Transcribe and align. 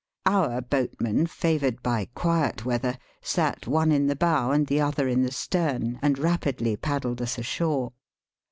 Our 0.25 0.61
boatmen, 0.61 1.27
favoured 1.27 1.83
by 1.83 2.07
quiet 2.15 2.65
weather, 2.65 2.97
sat 3.21 3.67
one 3.67 3.91
in 3.91 4.07
the 4.07 4.15
bow 4.15 4.49
and 4.49 4.65
the 4.65 4.81
other 4.81 5.07
in 5.07 5.21
the 5.21 5.31
stem, 5.31 5.99
and 6.01 6.17
rapidly 6.17 6.75
paddled 6.75 7.21
us 7.21 7.37
ashore. 7.37 7.91